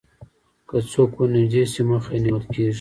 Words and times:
که 0.67 0.77
څوک 0.91 1.11
ورنژدې 1.17 1.63
شي 1.71 1.81
مخه 1.89 2.11
یې 2.15 2.21
نیول 2.25 2.43
کېږي 2.51 2.69